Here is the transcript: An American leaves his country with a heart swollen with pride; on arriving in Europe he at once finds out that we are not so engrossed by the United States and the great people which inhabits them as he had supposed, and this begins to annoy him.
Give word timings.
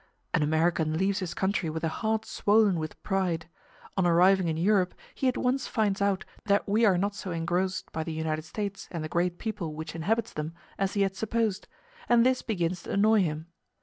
An 0.33 0.41
American 0.41 0.97
leaves 0.97 1.19
his 1.19 1.35
country 1.35 1.69
with 1.69 1.83
a 1.83 1.87
heart 1.87 2.25
swollen 2.25 2.79
with 2.79 2.99
pride; 3.03 3.47
on 3.95 4.07
arriving 4.07 4.47
in 4.47 4.57
Europe 4.57 4.95
he 5.13 5.27
at 5.27 5.37
once 5.37 5.67
finds 5.67 6.01
out 6.01 6.25
that 6.45 6.67
we 6.67 6.85
are 6.85 6.97
not 6.97 7.13
so 7.13 7.29
engrossed 7.29 7.91
by 7.91 8.03
the 8.03 8.11
United 8.11 8.41
States 8.45 8.87
and 8.89 9.03
the 9.03 9.07
great 9.07 9.37
people 9.37 9.75
which 9.75 9.93
inhabits 9.93 10.33
them 10.33 10.55
as 10.79 10.95
he 10.95 11.01
had 11.03 11.15
supposed, 11.15 11.67
and 12.09 12.25
this 12.25 12.41
begins 12.41 12.81
to 12.81 12.89
annoy 12.93 13.21
him. 13.21 13.45